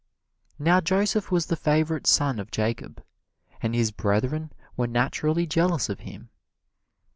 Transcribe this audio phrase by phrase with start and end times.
[0.57, 3.03] Now Joseph was the favorite son of Jacob,
[3.61, 6.31] and his brethren were naturally jealous of him.